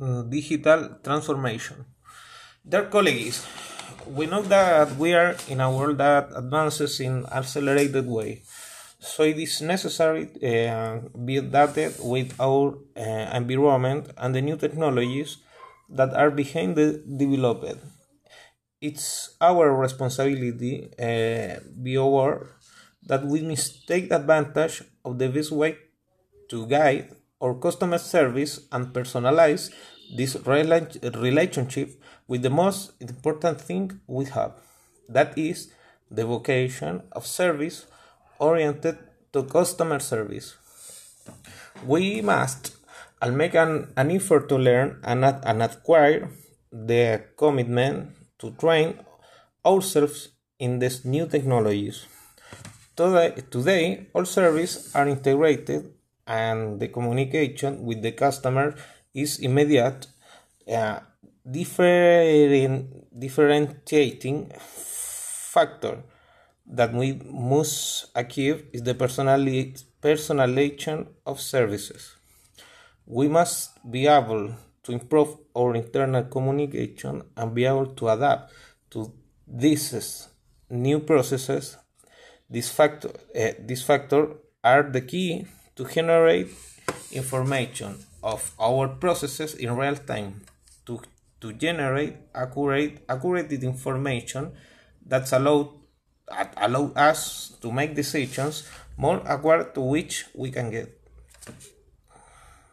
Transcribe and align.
mm, 0.00 0.30
digital 0.30 0.98
transformation. 1.02 1.84
Dear 2.68 2.86
colleagues, 2.86 3.46
we 4.06 4.26
know 4.26 4.42
that 4.42 4.96
we 4.96 5.14
are 5.14 5.36
in 5.48 5.60
a 5.60 5.70
world 5.70 5.98
that 5.98 6.30
advances 6.34 7.00
in 7.00 7.26
accelerated 7.26 8.06
way, 8.06 8.42
so 9.00 9.22
it 9.24 9.38
is 9.38 9.60
necessary 9.62 10.26
to 10.26 10.68
uh, 10.68 11.00
be 11.24 11.38
adapted 11.38 11.94
with 12.00 12.34
our 12.40 12.78
uh, 12.96 13.26
environment 13.34 14.10
and 14.16 14.34
the 14.34 14.42
new 14.42 14.56
technologies 14.56 15.38
that 15.88 16.12
are 16.14 16.30
behind 16.30 16.76
the 16.76 17.02
developed. 17.06 17.78
It's 18.80 19.34
our 19.40 19.74
responsibility 19.74 20.90
uh, 20.98 21.60
be 21.82 21.94
aware 21.94 22.54
that 23.02 23.24
we 23.24 23.42
must 23.42 23.86
take 23.88 24.10
advantage 24.12 24.82
of 25.04 25.18
the 25.18 25.28
best 25.28 25.50
way 25.50 25.78
to 26.50 26.66
guide 26.66 27.10
our 27.40 27.54
customer 27.54 27.98
service 27.98 28.60
and 28.72 28.92
personalize 28.92 29.70
this 30.16 30.36
relationship 30.44 32.02
with 32.26 32.42
the 32.42 32.50
most 32.50 32.92
important 33.00 33.60
thing 33.60 34.00
we 34.06 34.24
have 34.26 34.52
that 35.08 35.36
is 35.36 35.72
the 36.10 36.24
vocation 36.24 37.02
of 37.12 37.26
service 37.26 37.86
oriented 38.38 38.98
to 39.32 39.42
customer 39.44 39.98
service. 39.98 40.56
We 41.86 42.20
must 42.22 42.76
all 43.20 43.30
make 43.30 43.54
an, 43.54 43.92
an 43.96 44.10
effort 44.10 44.48
to 44.48 44.56
learn 44.56 45.00
and, 45.02 45.24
and 45.24 45.62
acquire 45.62 46.30
the 46.72 47.24
commitment 47.36 48.12
to 48.38 48.50
train 48.52 49.00
ourselves 49.64 50.30
in 50.58 50.78
these 50.78 51.04
new 51.04 51.26
technologies. 51.26 52.06
Today, 52.96 53.42
today 53.50 54.06
all 54.14 54.24
services 54.24 54.94
are 54.94 55.08
integrated 55.08 55.92
and 56.28 56.78
the 56.78 56.88
communication 56.88 57.84
with 57.84 58.02
the 58.02 58.12
customer 58.12 58.74
is 59.14 59.40
immediate. 59.40 60.06
Uh, 60.70 61.00
different, 61.50 63.18
differentiating 63.18 64.52
factor 64.58 66.02
that 66.66 66.92
we 66.92 67.14
must 67.24 68.10
achieve 68.14 68.66
is 68.74 68.82
the 68.82 68.94
personalization 68.94 71.06
of 71.24 71.40
services. 71.40 72.16
We 73.06 73.28
must 73.28 73.90
be 73.90 74.06
able 74.06 74.54
to 74.82 74.92
improve 74.92 75.38
our 75.56 75.74
internal 75.74 76.24
communication 76.24 77.22
and 77.34 77.54
be 77.54 77.64
able 77.64 77.86
to 77.86 78.08
adapt 78.10 78.52
to 78.90 79.10
these 79.46 80.28
new 80.68 81.00
processes. 81.00 81.78
This 82.50 82.70
factor, 82.70 83.08
uh, 83.08 83.52
this 83.60 83.82
factor 83.82 84.36
are 84.62 84.82
the 84.82 85.00
key 85.00 85.46
to 85.78 85.86
generate 85.86 86.50
information 87.12 87.94
of 88.22 88.50
our 88.58 88.88
processes 88.98 89.54
in 89.54 89.70
real 89.76 89.94
time 89.94 90.42
to, 90.84 91.00
to 91.40 91.52
generate 91.54 92.16
accurate 92.34 93.04
accurate 93.08 93.52
information 93.62 94.50
that's 95.06 95.32
allowed 95.32 95.70
allow 96.58 96.90
us 96.96 97.54
to 97.62 97.70
make 97.70 97.94
decisions 97.94 98.68
more 98.98 99.22
accurate 99.24 99.72
to 99.72 99.80
which 99.80 100.26
we 100.34 100.50
can 100.50 100.68
get 100.68 100.97